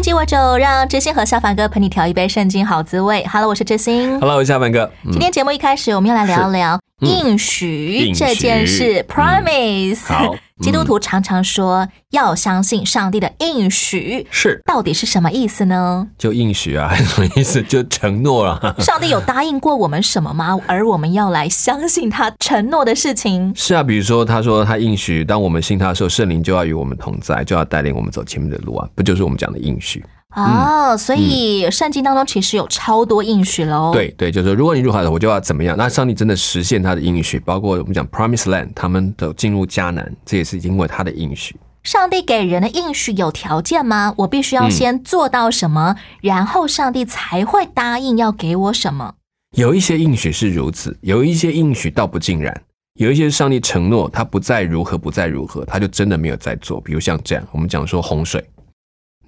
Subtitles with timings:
[0.00, 3.22] 圣经鸡尾酒，让知心和小凡哥陪你调一杯圣经好滋味。
[3.30, 4.18] Hello，我是知心。
[4.18, 4.90] Hello，我是夏凡哥。
[5.04, 9.04] 嗯今天节目一开始，我们要来聊聊应许这件事。
[9.06, 16.06] Promise，好嗯基督徒常常说要相信上帝的应许，是到底是什么意思呢？
[16.18, 17.62] 就应许啊，什么意思？
[17.62, 18.60] 就承诺啊。
[18.78, 20.58] 上帝有答应过我们什么吗？
[20.66, 23.52] 而我们要来相信他承诺的事情。
[23.56, 30.04] 是啊，比如说他说他应许，当我们信他的时候，圣灵就要与我们同在，就要带领我们走前面的路啊，不就是我们讲的应许？
[30.34, 35.76] 哦，所以圣经当中其实有超多应许喽。，对对，就是说如果你入海了，我就要怎么样？
[35.76, 41.56] 那上帝真的实现他的应许，包括我们讲 Promise Land，他们的进入迦南，这也是因为他的应许。
[41.82, 44.14] 上帝给人的应许有条件吗？
[44.18, 49.14] 我必须要先做到什么，然后上帝才会答应要给我什么？
[49.56, 52.62] 有一些应许是如此，有一些应许倒不尽然。
[52.98, 56.80] 有一些上帝承诺他不再如何，不再如何，他就真的没有在做。
[56.80, 58.44] 比如像这样，我们讲说洪水，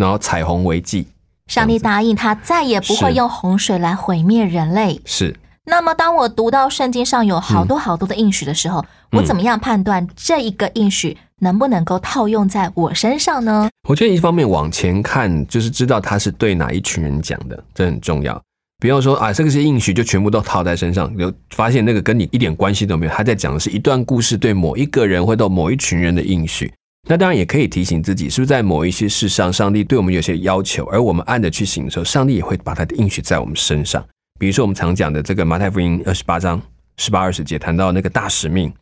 [0.03, 1.07] 然后彩虹为记，
[1.47, 5.01] 上帝答应他再也不会用洪水来毁灭人类。
[5.05, 5.33] 是
[5.65, 13.71] 那么，当我读到圣经上有好多好多的应许的时候，我怎么样判断这一个应许能不能够套用在我身上呢？
[13.89, 18.43] 我觉得一方面往前看，就是知道他是对哪一群人讲的，这很重要。
[18.81, 23.13] 不要说啊，这个是应许，就全部都套在身上，有发现那个跟你一点关系都没有。
[23.13, 26.73] 他在讲的是一段故事，对某一个人或到某一群人的应许。
[27.09, 34.05] 那当然也可以提醒自己，是不是在某一些事上，上帝对我们有些要求，而我们按着去行的时候，上帝也会把他的应许在我们身上。
[34.39, 36.61] 比如说我们常讲的这个马太福音二十八章
[36.97, 38.73] 十八二十节谈到那个大使命，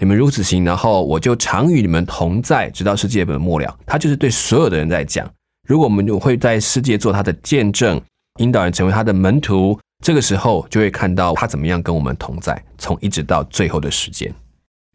[0.00, 3.78] 你们如此行，然后我就常与你们同在，直到世界本末了。
[3.86, 5.28] 他就是对所有的人在讲。
[5.68, 8.00] 如果我们就会在世界做他的见证，
[8.40, 14.34] 引导人成为他的门徒，这个时候就会看到他怎么样跟我们同在，从一直到最后的时间。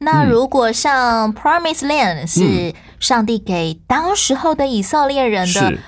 [0.03, 5.79] 那如果像 Promise Land 是上帝给当时候的以色列人的是，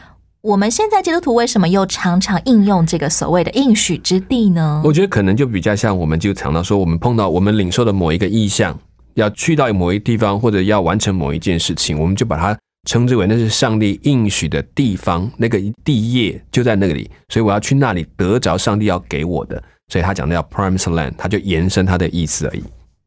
[0.42, 4.82] 我们现在基督徒为什么又常常应用这个所谓的应许之地呢？
[4.84, 8.78] 我觉得可能就比较像我们就常常说，我们碰到我们领受的某一个意向，
[9.16, 19.62] 要去到某一地方，或者要完成某一件事情，我们就把它称之为那是上帝应许的地方，那个地业就在那里，所以我要去那里得着上帝要给我的。
[19.88, 22.64] 所以他讲的叫 Promise Land，他就延伸他的意思而已。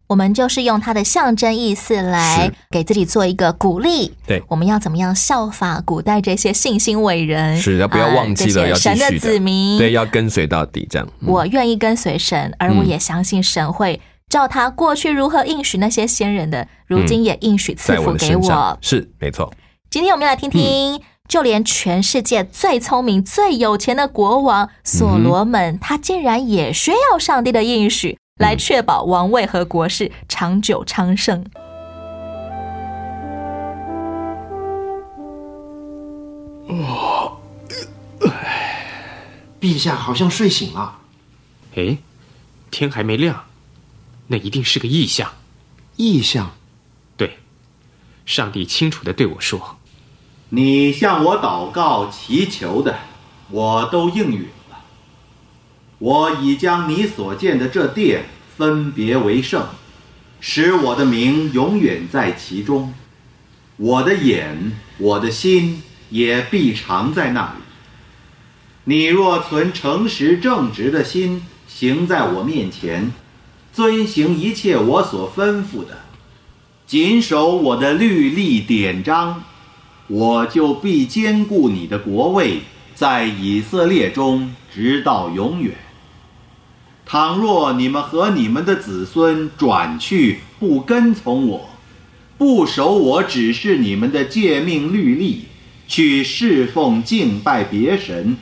[0.08, 4.14] 我们就是用它的象征意思来是给自己做一个鼓励。
[4.26, 7.58] 对我们要怎么样效法古代这些信心伟人？
[7.60, 9.76] 是要不要忘记了啊要神的子民。
[9.76, 11.06] 对，要跟随到底，这样。
[11.20, 18.78] 嗯我愿意跟随神，而我也相信神会照他过去如何应许那些先人的，如今也应许赐福给我。
[18.80, 19.52] 是没错。
[19.90, 31.44] 今天我们来听听，就连全世界最聪明、最有钱的国王所罗门，他竟然也需要上帝的应许来确保王位和国事长久昌盛。
[36.68, 37.36] 哦
[39.60, 40.98] 陛下好像睡醒了，
[41.74, 41.98] 哎，
[42.70, 43.44] 天还没亮，
[44.28, 45.32] 那一定是个异象。
[45.96, 46.52] 异象。
[47.16, 47.38] 对，
[48.24, 49.76] 上帝清楚的对我说
[50.50, 52.96] 你向我祷告祈求的，
[53.50, 54.48] 我都应允了。
[55.98, 58.24] 我已将你所建的这殿
[58.56, 59.66] 分别为圣，
[60.40, 62.94] 使我的名永远在其中。
[63.76, 67.62] 我的眼，我的心也必常在那里。
[68.84, 73.12] 你若存诚实正直的心，行在我面前，
[73.72, 75.98] 遵行一切我所吩咐的，
[76.86, 79.42] 谨守我的律例典章，
[80.06, 82.60] 我就必坚固你的国位，
[82.94, 85.74] 在以色列中直到永远。
[87.10, 91.70] 倘若你们和你们的子孙转去不跟从我，
[92.36, 95.46] 不守我指示你们的诫命律例，
[95.86, 98.36] 去侍奉敬拜别神，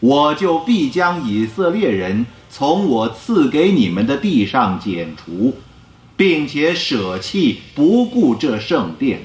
[0.00, 5.54] 我就必将以色列人从我赐给你们的地上剪除，
[6.16, 9.20] 并且舍弃不顾这圣殿。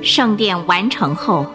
[0.00, 1.46] 圣殿完成后，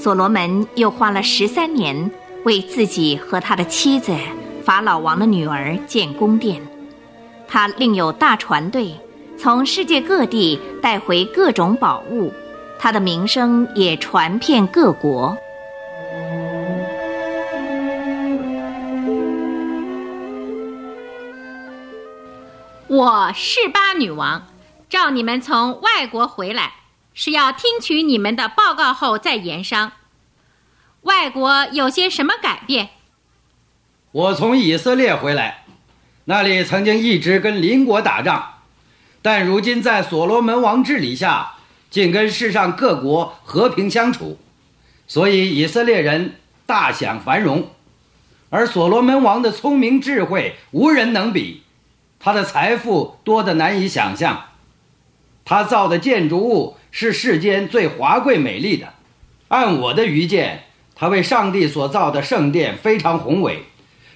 [0.00, 2.08] 所罗门又花了十三年
[2.44, 4.16] 为自己和他的妻子
[4.64, 6.62] 法老王的女儿建宫殿。
[7.48, 8.94] 他另有大船队，
[9.36, 12.32] 从世界各地带回各种宝物，
[12.78, 15.36] 他的名声也传遍各国。
[22.86, 24.46] 我是巴女王，
[24.88, 26.72] 召你们从外国回来，
[27.20, 29.90] 是要听取你们的报告后再言商。
[31.00, 32.90] 外国有些什么改变？
[34.12, 35.64] 我从以色列回来，
[36.26, 38.60] 那里曾经一直跟邻国打仗，
[39.20, 41.54] 但如今在所罗门王治理下，
[41.90, 44.38] 竟跟世上各国和平相处，
[45.08, 46.36] 所以以色列人
[46.66, 47.68] 大享繁荣。
[48.48, 51.64] 而所罗门王的聪明智慧无人能比。
[52.20, 54.44] 他的财富多得难以想象，
[55.44, 58.94] 他造的建筑物是世间最华贵美丽的。
[59.48, 60.64] 按我的愚见，
[60.94, 63.64] 他为上帝所造的圣殿非常宏伟，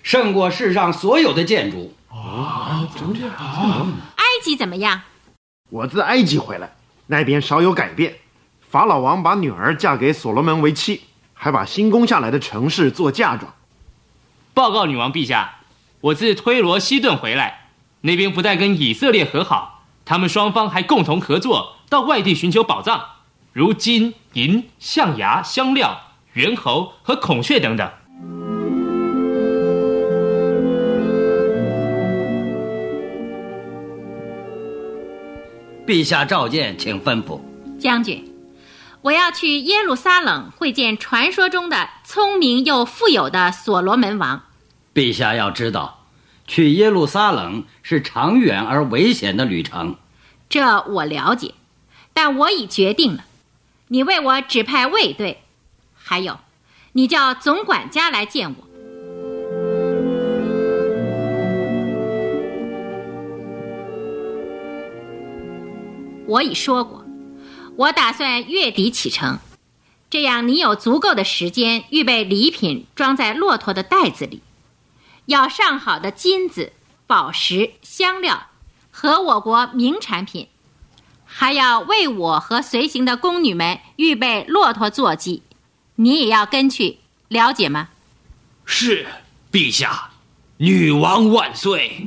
[0.03, 1.95] 胜过世上所有的建筑。
[2.09, 3.87] 啊，真的啊！
[4.17, 5.01] 埃及怎么样？
[5.71, 6.75] 我自埃及回来，
[7.07, 8.17] 那边少有改变。
[8.61, 11.03] 法老王把女儿嫁给所罗门为妻，
[11.33, 13.55] 还把新攻下来的城市做嫁妆。
[14.53, 15.61] 报告女王陛下，
[16.01, 17.69] 我自推罗西顿回来。
[18.03, 22.99] 那边不但跟以色列和好，他们双方还共同合作到外地寻求宝藏，
[23.53, 26.01] 如金银、象牙、香料、
[26.33, 27.87] 猿猴和孔雀等等。
[35.87, 37.39] 陛下召见，请吩咐。
[37.79, 38.27] 将军，
[39.03, 44.45] 我要去耶路撒冷会见传说中的聪明又富有的所罗门王。
[44.95, 46.07] 陛下要知道。
[46.47, 49.97] 去耶路撒冷是长远而危险的旅程，
[50.49, 51.53] 这我了解，
[52.13, 53.25] 但我已决定了。
[53.89, 55.43] 你为我指派卫队，
[55.95, 56.39] 还有，
[56.93, 58.69] 你叫总管家来见我。
[66.27, 67.05] 我已说过，
[67.77, 69.39] 我打算月底启程，
[70.09, 74.41] 这样你有足够的时间预备礼品，装在骆驼的袋子里。
[75.27, 76.73] 要上好的金子、
[77.07, 78.47] 宝石、香料
[78.91, 80.49] 和我国名产品，
[81.35, 85.43] 还要为我和随行的宫女们预备骆驼坐骑。
[85.95, 86.99] 你也要跟去，
[87.29, 87.89] 了解吗？
[88.67, 89.07] 是，
[89.51, 90.11] 陛下，
[90.59, 92.07] 女王万岁。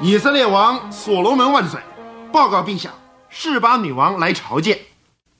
[0.00, 1.80] 以色列王所罗门万岁！
[2.32, 2.90] 报告陛下，
[3.28, 4.78] 示巴女王来朝见。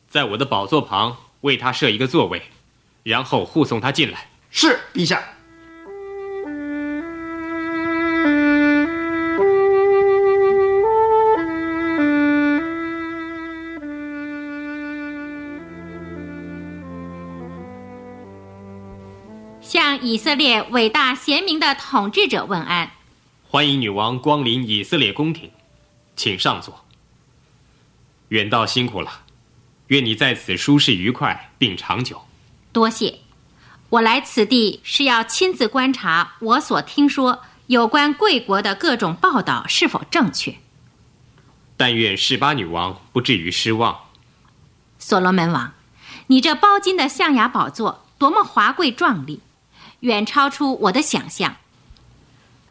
[0.08, 2.42] 在我的宝座旁为他设一个座位，
[3.02, 4.28] 然后护送他进来。
[4.50, 5.22] 是，陛下。
[19.60, 22.90] 向以色列伟大贤明的统治者问安。
[23.46, 25.50] 欢迎女王光临以色列宫廷，
[26.16, 26.86] 请上座。
[28.28, 29.23] 远道辛苦了，
[29.94, 32.20] 愿你在此舒适愉快并长久。
[32.72, 33.20] 多谢，
[33.90, 40.56] 我来此地是要亲自观察我所听说有关贵国的各种报道是否正确。
[41.76, 43.96] 但愿十八女王不至于失望。
[44.98, 45.72] 所罗门王，
[46.26, 49.40] 你这包金的象牙宝座多么华贵壮丽，
[50.00, 51.54] 远超出我的想象。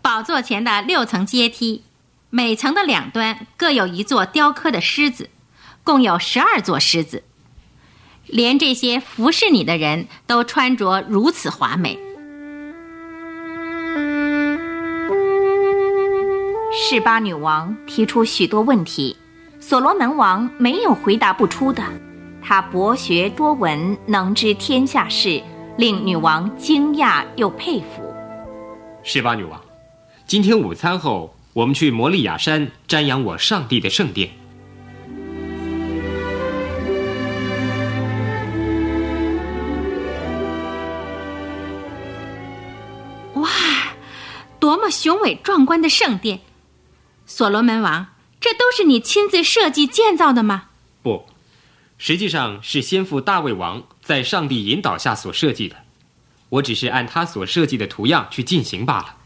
[0.02, 1.84] 宝座前的六层阶梯，
[2.30, 5.30] 每层的两端各有一座雕刻的狮子，
[5.84, 7.24] 共有十二座狮子。
[8.26, 12.00] 连这些服侍你的人都穿着如此华美。
[16.72, 19.16] 示巴女王提出许多问题，
[19.60, 21.84] 所罗门王没有回答不出的。
[22.42, 25.42] 他博学多闻，能知天下事，
[25.78, 28.14] 令女王惊讶又佩服。
[29.04, 29.62] 示巴女王。
[30.26, 34.30] 今天午餐后，我们去摩利亚山瞻仰我上帝的圣殿。
[44.64, 46.40] 多么雄伟壮观的圣殿！
[47.26, 48.08] 所罗门王，
[48.40, 50.70] 这都是你亲自设计建造的吗？
[51.02, 51.26] 不，
[51.98, 55.76] 实际上是先父大卫王在上帝引导下所设计的，
[56.48, 59.18] 我只是按他所设计的图样去进行罢了。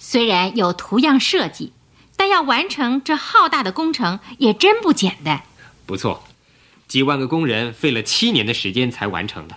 [0.00, 1.72] 虽然有图样设计，
[2.16, 5.44] 但要完成这浩大的工程也真不简单。
[5.86, 6.24] 不错，
[6.88, 9.56] 几万个工人费了七年的时间才完成的。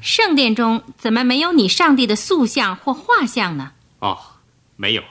[0.00, 3.72] 圣殿中怎么没有你上帝的塑像或画像呢？
[4.04, 4.18] 哦，
[4.76, 5.02] 没有。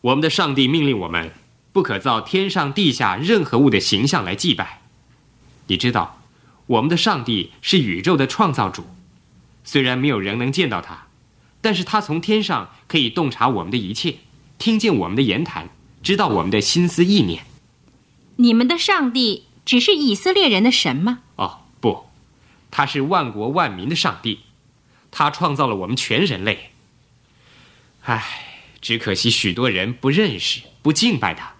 [0.00, 1.32] 我们的上帝命令我们
[1.72, 4.82] 不可造天上地下任何物的形象来祭拜。
[5.66, 6.22] 你知道，
[6.66, 8.86] 我们的上帝是宇宙的创造主，
[9.64, 11.08] 虽然没有人能见到他，
[11.60, 14.18] 但是他从天上可以洞察我们的一切，
[14.56, 15.68] 听见我们的言谈，
[16.04, 17.44] 知道我们的心思意念。
[18.36, 21.18] 你们的上帝只是以色列人的神吗？
[21.34, 22.06] 哦，不，
[22.70, 24.42] 他是万国万民的上帝，
[25.10, 26.70] 他创造了我们全人类。
[28.08, 28.24] 唉，
[28.80, 31.52] 只可惜许多人不认识、不敬拜他。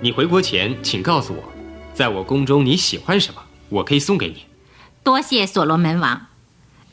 [0.00, 1.44] 你回国前，请告诉我，
[1.92, 4.46] 在我宫中你喜欢什么，我可以送给你。
[5.02, 6.28] 多谢所罗门王。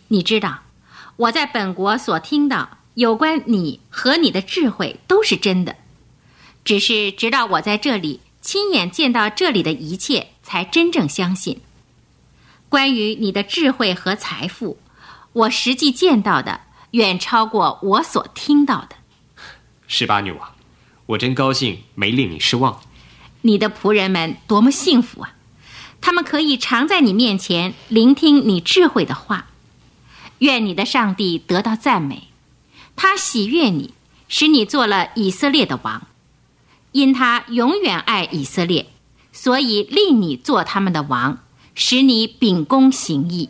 [0.10, 0.60] 你知道，
[1.16, 5.78] 我在本国所听到有关你和你的智慧都是真的，
[6.66, 11.62] 只是直到我在这里亲眼见到这里的一切，才真正相信。
[12.70, 14.78] 关于你的智慧和财富，
[15.34, 18.96] 我实际见到的远超过我所听到的。
[19.88, 20.56] 十八女王，
[21.06, 22.82] 我真高兴没令你失望。
[23.42, 25.34] 你的仆人们多么幸福啊！
[26.00, 29.48] 他们可以常在你面前聆听你智慧的话。
[30.40, 32.30] 愿你的上帝得到赞美，
[32.96, 33.94] 他喜悦你，
[34.28, 36.08] 使你做了以色列的王。
[36.94, 38.88] 因他永远爱以色列，
[39.32, 41.40] 所以立你做他们的王，
[41.74, 43.50] 使你秉公行义。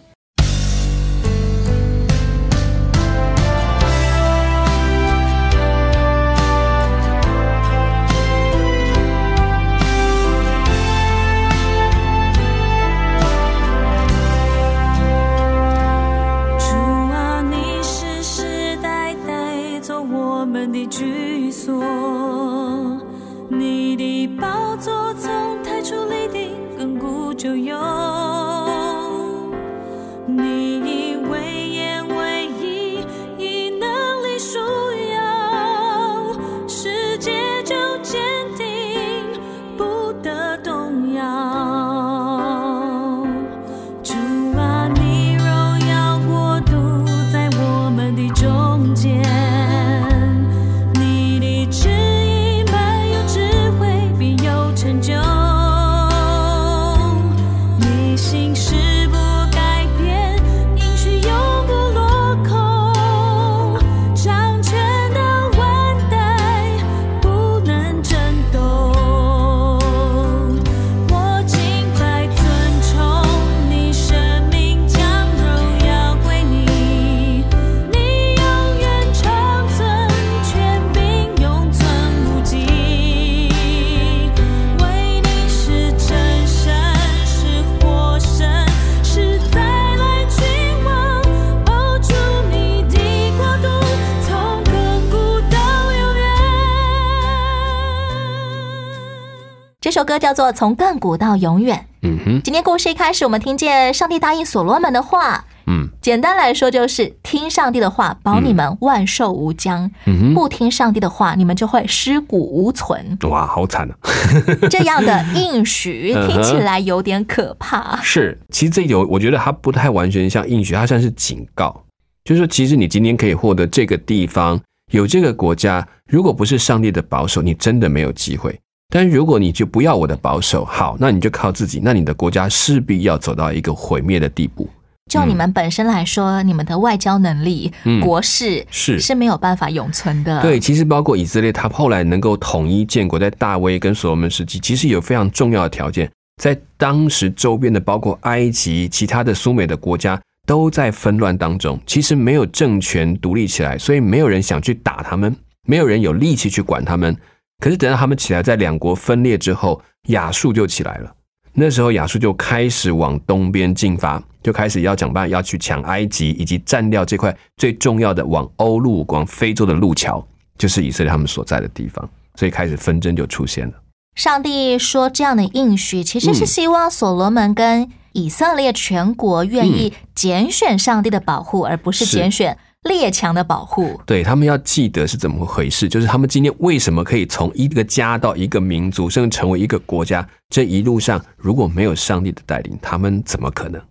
[100.31, 101.77] 叫做《从亘古到永远》。
[102.03, 105.43] 嗯哼，今天故事一开始，我们听见上帝答应所罗门的话。
[105.67, 113.17] 嗯，简单来说就是听上帝的话，保你们万寿无疆；嗯哼不听上帝的话，你们就会尸骨无存。
[113.23, 113.93] 哇，好惨啊！
[114.71, 117.99] 这样的应许 听起来有点可怕。
[118.01, 121.83] 是，其实这有，我觉得它不太完全像应许，它像是警告。
[122.23, 124.57] 就是说，其实你今天可以获得这个地方，
[124.93, 128.57] 有这个国家，如果不是上帝的保守，你真的没有机会。
[128.93, 134.69] 但如果你就不要我的保守，好，那你就靠自己，那你的国家势必要走到一个毁灭的地步。
[135.09, 140.41] 就你们本身来说，你们的外交能力、嗯国事是是没有办法永存的。
[140.41, 146.09] 对，其实包括以色列，他后来能够统一建国，在大卫跟所罗门时期，其实有非常重要的条件。
[146.41, 151.79] 在当时周边的，包括埃及、其他的苏美的国家，都在纷乱当中。
[151.85, 155.35] 其实没有政权独立起来，所以没有人想去打他们，
[155.67, 157.15] 没有人有力气去管他们。
[157.61, 161.13] 可是等到他们起来，在两国分裂之后，亚述就起来了。
[161.53, 170.25] 那时候亚述就开始往东边进发，就开始要想办法要去抢埃及，以及占掉这块最重要的往欧陆、往非洲的路桥，
[170.57, 172.09] 就是以色列他们所在的地方。
[172.35, 173.73] 所以开始纷争就出现了。
[174.15, 182.57] 上帝说这样的应许，其实是嗯希望所罗门跟以色列全国愿意拣选上帝的保护，而不是拣选
[182.89, 183.99] 列强的保护。
[184.05, 193.81] 对他们要记得是怎么回事，就是他们今天为什么可以从一个家到一个民族，甚至成为一个国家，这一路上如果没有上帝的带领，他们怎么可能？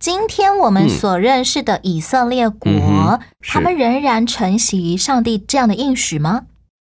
[0.00, 2.70] 今天我们嗯所认识的以色列国，
[3.40, 6.42] 他们仍然承袭上帝这样的应许吗？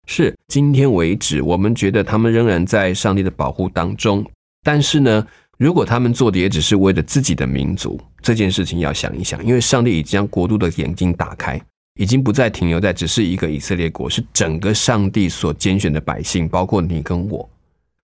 [0.07, 4.25] 是今天为止，我们觉得他们仍然在上帝的保护当中。
[4.62, 5.26] 但是呢，
[5.59, 11.59] 如果他们做的也只是为了自己的民族，这件事情要想一想，因为上帝已经将国度的眼睛打开，
[11.99, 17.49] 已经不再停留在只是一个以色列国，是整个上帝所拣选的百姓，包括你跟我。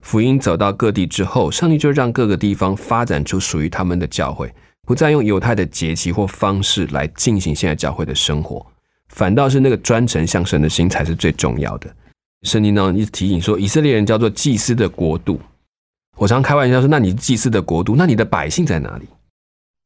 [0.00, 4.50] 福音走到各地之后，上帝就让各个地方发展出属于他们的教会，
[4.86, 8.66] 不再用犹太的节期或方式来进行现在教会的生活，
[9.10, 11.94] 反倒是那个专程向神的心才是最重要的。
[12.44, 15.38] 圣经当中一直提醒说，以色列人叫做祭司的国度。
[16.16, 19.08] 我常开玩笑说，那你祭司的国度，那你的百姓在哪里？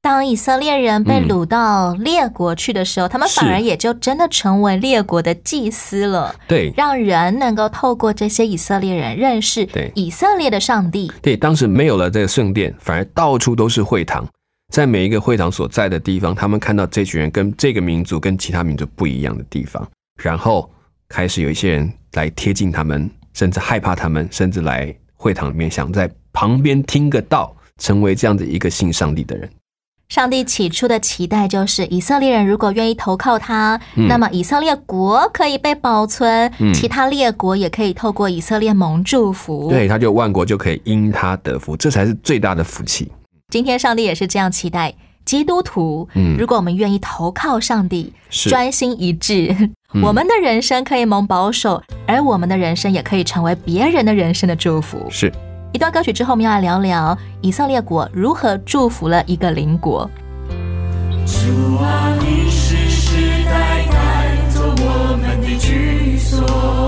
[0.03, 1.29] 当以色列人被嗯。
[1.29, 6.73] 掳到列国去的时候，他们反而也就真的成为列国的祭司了，对。
[6.77, 9.91] 让人能够透过这些以色列人认识对。
[9.97, 11.11] 以色列的上帝。
[11.21, 14.25] 对，当时没有了这个圣殿，反而到处都是会堂，
[14.73, 19.89] 在每一个会堂所在的地方，他们看到这群人跟这个民族跟其他民族不一样的地方，
[20.23, 20.71] 然后
[21.09, 24.95] 开始有一些人来贴近他们，甚至害怕他们，甚至来
[25.27, 29.51] 会堂里面想在旁边听个道，成为这样的一个信上帝的人。
[30.09, 39.69] 上帝起初的期待就是，以色列人如果愿意投靠他，嗯那么以色列国可以被保存，嗯其他列国也可以透过以色列蒙祝福。
[39.69, 43.11] 对，他就万国就可以因他得福，这才是最大的福气。
[43.49, 46.09] 今天上帝也是这样期待基督徒。
[46.15, 49.53] 嗯如果我们愿意投靠上帝，专心一致，
[49.97, 54.99] 嗯我们的人生可以蒙保守，而我们的人生也可以成为别人的人生的祝福。
[55.09, 55.33] 是
[55.73, 60.09] 一段歌曲之后，我们要来聊聊以色列国如何祝福了一个邻国。
[61.25, 66.86] 主啊，你世世代代做我们的居所，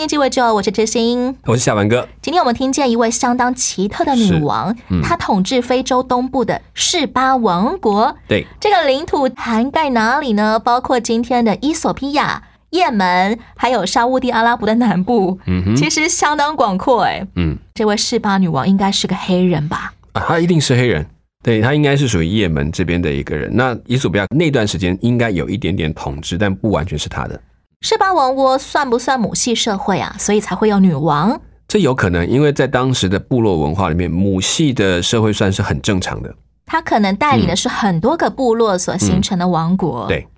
[0.00, 1.36] 回到圣经鸡尾酒，我是知心。
[1.44, 8.16] 我是小凡哥，今天我们听见一位相当奇特的女王，嗯她统治非洲东部的士巴王国。
[8.26, 10.58] 对，这个领土涵盖哪里呢？
[10.58, 17.02] 包括今天的伊索比亚、也门，还有沙乌地阿拉伯的南部，嗯哼其实相当广阔。
[17.02, 19.92] 哎，嗯这位示巴女王应该是个黑人吧？
[20.12, 21.04] 啊，她一定是黑人，
[21.42, 23.54] 对她应该是属于也门这边的一个人。
[23.54, 27.38] 那伊索比亚那段时间应该有一点点统治，但不完全是她的。
[27.82, 30.14] 示巴王国算不算母系社会啊？
[30.18, 31.40] 所以才会有女王。
[31.66, 36.34] 这有可能，因为在当时的部落文化里面，母系的社会算是很正常的。
[36.66, 40.04] 她可能带领的是很多个部落所形成的王国。
[40.06, 40.28] 嗯对，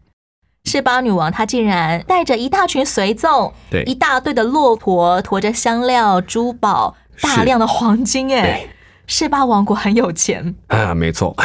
[0.65, 8.33] 是巴女王她竟然带着一大群随从，对一大队的骆驼，驮着香料、珠宝、大量的黄金。
[8.33, 8.65] 哎，
[9.07, 10.55] 示巴王国很有钱。
[10.69, 11.37] 啊，没错，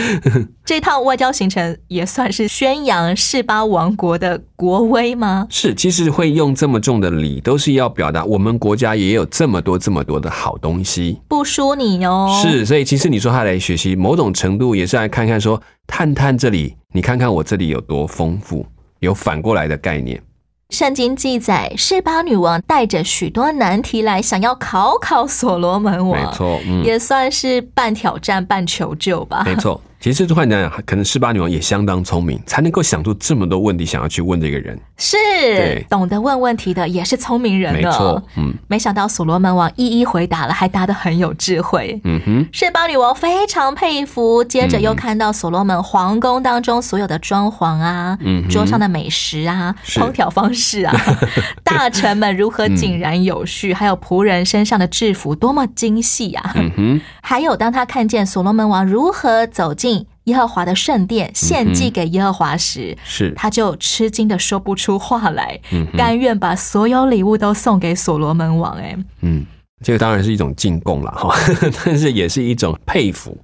[0.64, 5.46] 这趟外交行程也算是宣扬示巴王国的国威吗？
[5.48, 11.20] 是，其实会用这么重的礼，都是要表达我们国家也有这么多这么多的好东西。
[11.28, 12.28] 不输你哦。
[12.42, 18.66] 是，所以其实你说他来学习，某种程度也是来看看说，探探这里，你看看我这里有多丰富，
[18.98, 20.20] 有反过来的概念。
[20.70, 26.20] 圣经记载，示巴女王带着许多难题来，想要考考所罗门王。
[26.20, 29.44] 没错也算是半挑战半求救吧。
[29.46, 34.78] 没错，其实换讲讲，可能十八女王也相当聪明，才能够想出这么多问题想要去问这个人。
[34.98, 37.88] 是对懂得问问题的，也是聪明人呢。
[37.88, 42.00] 没错，嗯没想到所罗门王一一回答了，还答得很有智慧。
[42.04, 50.94] 嗯哼，示巴女王非常佩服，接着又看到所罗门皇宫当中所有的装潢啊，嗯桌上的美食啊，烹调方式啊，
[51.64, 56.52] 大臣们如何井然有序，还有仆人身上的制服多么精细啊！
[56.54, 59.95] 嗯哼，还有当他看见所罗门王如何走进
[60.26, 68.76] 耶和华的圣殿献祭给耶和华时，是他就吃惊的说不出话来，嗯甘愿把所有礼物都送给所罗门王。
[68.78, 69.44] 哎，嗯，
[69.84, 71.34] 这个当然是一种进贡了哈，
[71.84, 73.36] 但是也是一种佩服。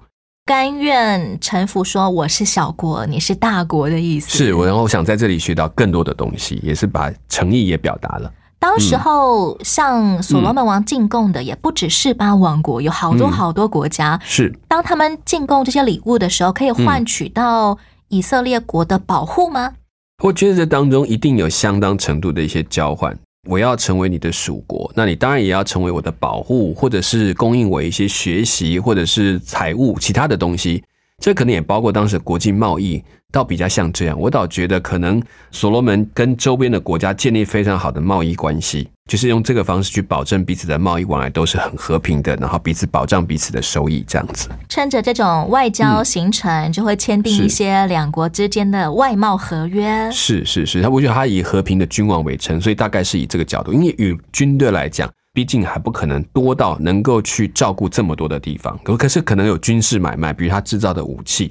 [0.44, 4.36] 甘愿臣服，说我是小国，你是大国的意思。
[4.36, 8.32] 是我，然后想在这里学到更多的东西，也是把诚意也表达了。
[8.62, 14.16] 当时候向所罗门王进贡的也不止是巴王国，有好多嗯好多国家。
[14.22, 19.72] 是当他们进贡这些礼物的时候，可以换取到以色列国的保护吗？
[20.22, 23.18] 我觉得这当中一定有相当程度的一些交换。
[23.48, 30.84] 我要成为你的属国，那你当然也要成为我的保护，或者是供应我一些学习，或者是财务其他的东西。
[31.18, 34.16] 这可能也包括当时的国际贸易，倒比较像这样。
[34.20, 44.48] 我倒觉得可能所罗门跟周边的国家建立非常好的贸易关系，就是用这个方式去保证彼此的贸易往来都是很和平的，然后彼此保障彼此的收益，这样子。
[44.68, 50.10] 趁着这种外交行程，就会签订一些两国之间的外贸合约。
[50.12, 58.78] 是是是，他我觉得他以和平的君王为称，所以大概是以这个角度，因为与军队来讲，毕竟还不可能多到能够去照顾这么多的地方。
[58.84, 61.50] 可可是可能有军事买卖，比如他制造的武器，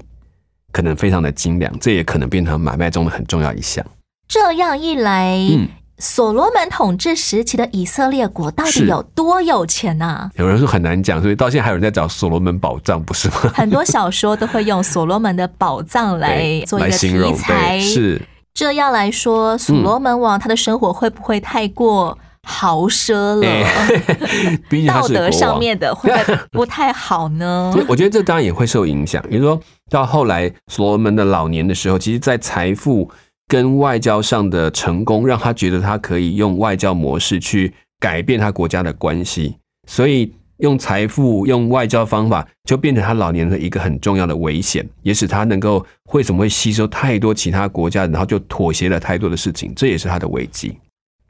[0.72, 3.86] 可能非常的精良，这也可能变成买卖中的很重要一项。
[4.28, 5.68] 这样一来，嗯
[6.00, 13.36] 所罗门统治时期的以色列国到底有多有钱呐、有人说很难讲，所以到现在还有人在找所罗门宝藏，不是吗？
[13.54, 17.78] 很多小说都会用所罗门的宝藏来做一个来形容题材。
[17.78, 23.66] 对，是这样来说，所罗门王他的生活会不会太过豪奢了？
[24.70, 25.60] 毕竟他道德上。
[25.60, 27.72] 面的会不会 不太好呢？
[27.88, 29.24] 我觉得这当然也会受影响。
[29.30, 33.12] 比如说到后来所罗门的老年的时候，其实，在财富
[33.48, 50.76] 跟外交上的成功，让他觉得他可以用外交模式去改变他国家的关系，所以用财富、用外交方法，就变成他老年的一个很重要的危险，也使他能够为什么会吸收太多其他国家，然后就妥协了太多的事情，这也是他的危机。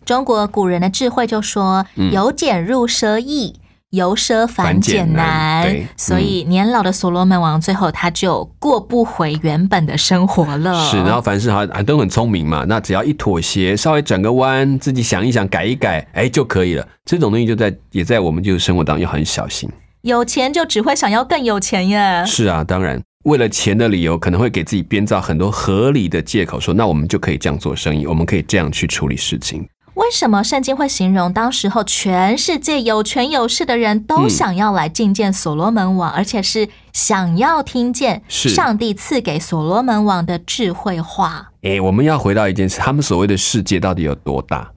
[0.05, 3.55] 中国古人的智慧就说：“嗯由俭入奢易，
[3.91, 5.79] 由奢反俭繁难。
[5.95, 10.89] 所以年老的所罗门王最后他就过不回原本的生活了。
[10.89, 16.87] 是，然后凡事哈啊都很聪明嘛，那只要一妥协，稍微转个弯，自己想一想，改一改，哎就可以了。
[17.05, 19.69] 这种东西就在也在我们就是生活当中要很小心。
[20.01, 22.23] 有钱就只会想要更有钱耶。
[22.25, 29.63] 是啊，当然为了钱的理由，可能会给自己编造很多合理的借口，说那我们就可以这样做生意，我们可以这样去处理事情。
[29.95, 41.51] 为什么圣经会形容当时候全世界有权有势的人都嗯想要来觐见所罗门王，而且是想要听见上帝赐给所罗门王的智慧话？
[41.63, 44.71] 哎，我们要回到一件事，他们所谓的世界到底有多大？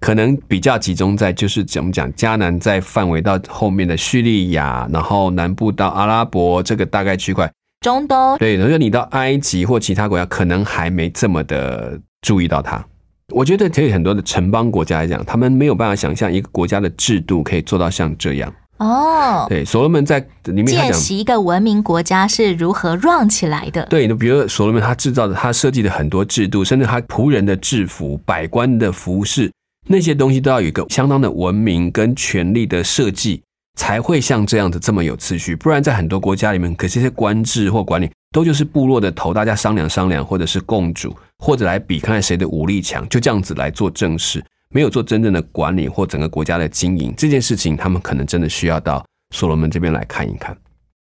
[0.00, 12.82] 可能比较集中在就是怎么讲，迦南在范围到后面的叙利亚，然后南部到阿拉伯这个大概区块，中东对，如果你到埃及或其他国家，可能还没这么的注意到它。
[13.30, 18.52] 我觉得对很多的城邦国家来讲，他们没有办法想象一个国家的制度可以做到像这样。
[18.78, 23.84] 哦，对，所罗门在里面他讲，见习一个文明国家是如何 run 起来的。
[23.90, 29.52] 对，比如所罗门他制造的，他设计的很多制度，甚至他仆人的制服、百官的服饰，
[29.86, 33.42] 那些东西都要有一个相当的文明跟权力的设计，
[33.78, 35.54] 才会像这样子这么有次序。
[35.54, 50.56] 不然在很多国家里面，可这些官制或管理都就是部落的头，大家商量商量，或者是共主，或者来比看看谁的武力强，就这样子来做正事，没有做真正的管理或整个国家的经营这件事情，他们可能真的需要到所罗门这边来看一看。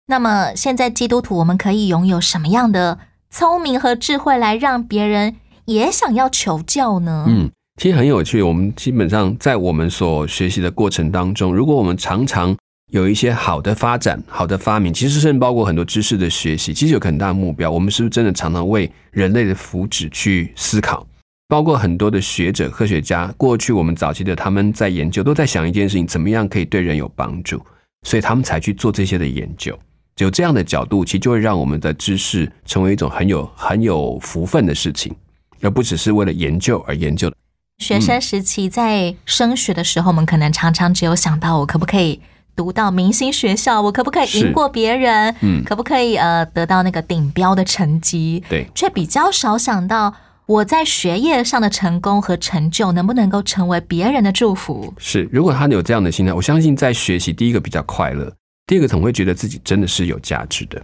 [0.07, 2.99] 那么现在基督徒我们可以拥有什么样的
[3.31, 7.25] 聪明和智慧来让别人也想要求教呢？
[7.29, 7.49] 嗯，
[7.81, 8.43] 其实很有趣。
[8.43, 12.55] 我们基本上在我们所学习的过程当中，如果我们常常
[12.95, 17.69] 有一些好的发展、好的发明，其实甚至包括很多知识的学习，其实有很大的目标。
[17.69, 21.05] 我们是不是真的常常为人类的福祉去思考？
[21.49, 27.61] 包括很多的学者、科学家，过去我们早期的他们在研究，都在想一件事情：怎么样可以对人有帮助？
[28.07, 29.77] 所以他们才去做这些的研究。
[30.15, 35.13] 只有这样的角度，其实就会让我们的知识成为一种很有很有福分的事情，
[35.63, 37.35] 而不只是为了研究而研究的。
[37.79, 42.21] 学生时期在升学的时候，我们可能常常只有想到我可不可以
[42.57, 45.63] 读到明星学校，我可不可以赢过别人，嗯。
[45.65, 50.15] 可不可以呃得到那个顶标的成绩，对，却比较少想到
[50.47, 54.93] 我在学业上的成功和成就能不能够成为别人的祝福。
[54.99, 58.31] 是，如果他有这样的心态，我相信在学习，第一个比较快乐，
[58.67, 60.83] 第二个总会觉得自己真的是有价值的。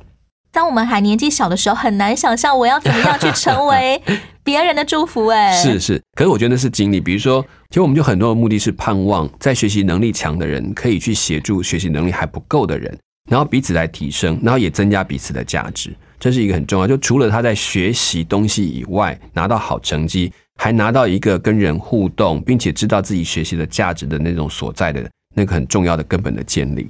[0.52, 4.02] 当我们还年纪小的时候，很难想象我要怎么样去成为
[4.50, 7.00] 别人的祝福、哎，是是，可是我觉得那是经历。
[7.00, 12.98] 比如说，其实我们就很多的目的是盼望在学习能力强的人可以去协助学习能力还不够的人，
[13.30, 15.94] 然后彼此来提升，然后也增加彼此的价值。
[16.18, 16.88] 这是一个很重要。
[16.88, 26.88] 就除了他在学习东西以外拿到好成绩，还拿到一个跟人互动，并且知道自己学习的价值的那种所在的那个很重要的根本的建立。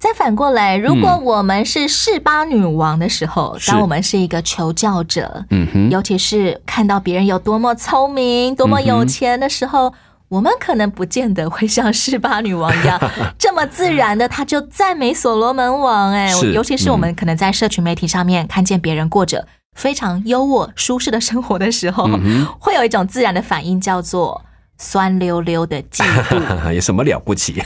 [0.00, 9.92] 再反过来，如果我们是示巴女王的时候，是当我们是一个求教者，嗯哼，尤其是看到别人有多么聪明、多么有钱的时候，
[10.28, 12.98] 我们可能不见得会像示巴女王一样
[13.38, 16.10] 这么自然的，他就赞美所罗门王。
[16.12, 24.42] 哎，尤其是我们可能在社群媒体上面看见别人过着非常优渥、舒适的生活的时候，嗯会有一种自然的反应，叫做
[24.78, 26.72] 酸溜溜的嫉妒。
[26.72, 27.62] 有什么了不起？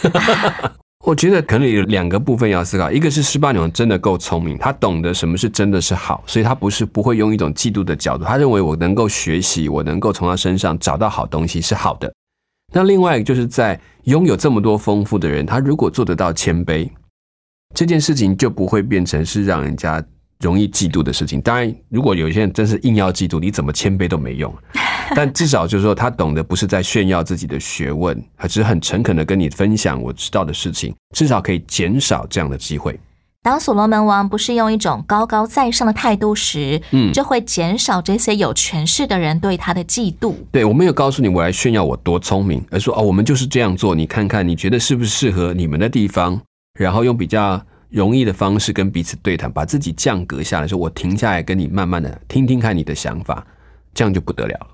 [1.06, 12.10] 我觉得可能有两个部分要思考，一个是十八女王真的够聪明，她懂得什么是真的是好，所以她不是不会用一种嫉妒的角度，她认为我能够学习，我能够从她身上找到好东西是好的。
[12.72, 16.88] 那另外就是在拥有这么多丰富的人，他如果做得到谦卑，
[17.74, 20.02] 这件事情就不会变成是让人家
[20.40, 21.38] 容易嫉妒的事情。
[21.38, 24.52] 当然，如果有些人真是硬要嫉妒，你怎么谦卑都没用。
[25.14, 32.98] 但至少就是说，他懂得不是在炫耀自己的学问，而只是很诚恳的跟你分享我知道的事情，至少可以减少这样的机会。
[33.42, 40.34] 当所罗门王不是用一种高高在上的态度时，嗯就会减少这些有权势的人对他的嫉妒。
[40.50, 46.40] 对我没有告诉你我来炫耀我多聪明，而说哦，我们就是这样做，你看看你觉得是不是适合你们的地方，
[46.78, 53.46] 然后用比较容易的方式跟彼此对谈，把自己降格下来，说我停下来跟你慢慢的听听看你的想法，
[53.92, 54.68] 这样就不得了了。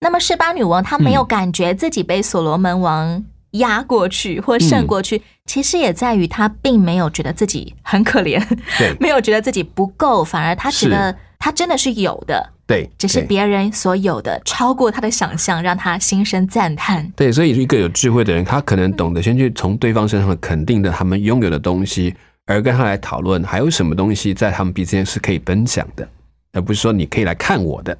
[0.00, 8.42] 那么示巴女王她没有感觉自己被所罗门王压过去或胜过去，其实也在于她并没有觉得自己很可怜，
[8.78, 8.94] 对。
[9.00, 17.10] 没有觉得自己不够，反而她觉得她真的是有的，对，只是别人所有的超过她的想象，让她心生赞叹。
[17.16, 26.06] 对，所以一个有智慧的人，他可能懂得先去从对方身上肯定的他们拥有的东西，而跟他来讨论还有什么东西在他们彼此间是可以分享的，
[26.52, 27.96] 而不是说你可以来看我的。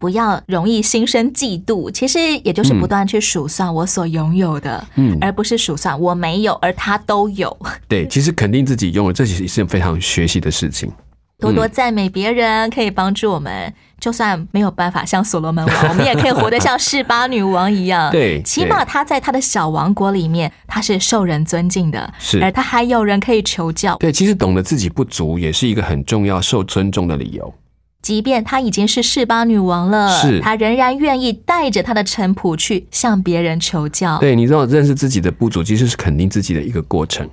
[0.00, 7.54] 不要容易心生嫉妒，其实也就是不断去数算我所拥有的，嗯而不是数算我没有而他都有。
[7.86, 10.90] 对， 其实肯定自己拥有，这其实是非常学习的事情。
[11.38, 13.72] 多多赞美别人，可以帮助我们。
[13.98, 18.08] 就算没有办法像所罗门王，我们也可以活得像示巴女王一样。
[18.12, 23.96] 对起码他在他的小王国里面，他是受人尊敬的，是而他还有人可以求教。
[23.96, 27.52] 对，其实懂得自己不足，也是一个很重要受尊重的理由。
[28.02, 34.18] 即便她已经是示巴女王了，是她仍然愿意带着她的臣仆去向别人求教。
[34.18, 37.28] 对，你知道认识自己的不足，其实是肯定自己的一个过程。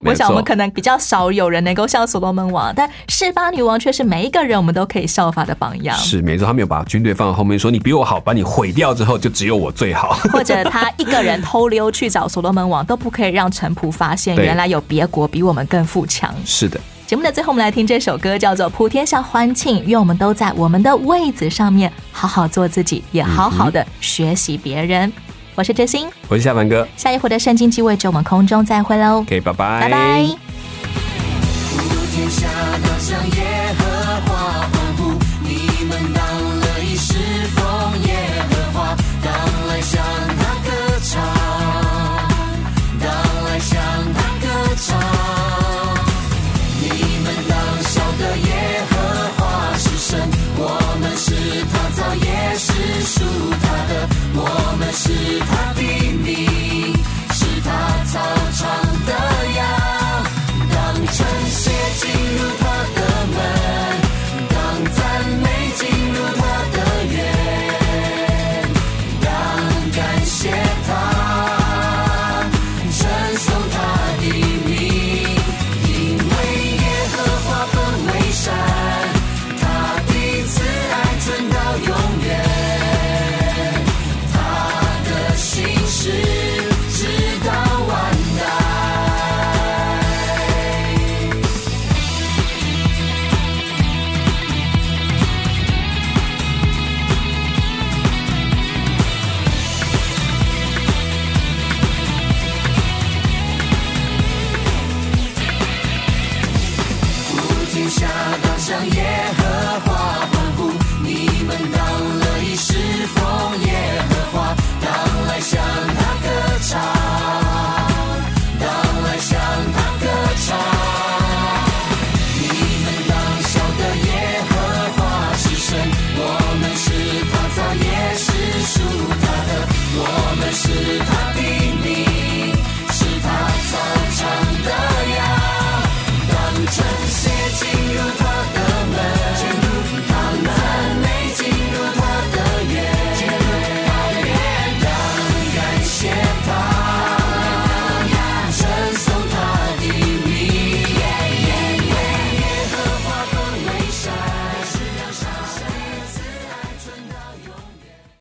[0.00, 5.98] 我想我们可能比较少有人能够像所罗门王，但示巴女王却是每一个人我们都可以效法的榜样。
[5.98, 10.10] 是没错，他没有把军队放在后面说你比我好，把你毁掉之后，就只有我最好。
[10.32, 16.32] 或者他一个人偷溜去找所罗门王，都不可以让臣仆发现原来有别国比我们更富强。
[16.44, 25.10] 是的，节目的最后，我们来听这首歌，叫做《普天下欢庆》，愿我们都在我们的位子上面好好做自己，也好好的学习别人。
[25.54, 29.98] 我是真心，我是夏凡哥下一回的圣经机位就，我们空中再会喽，，OK，拜拜，拜拜。
[32.14, 32.46] 天下
[32.84, 34.77] 都像耶和华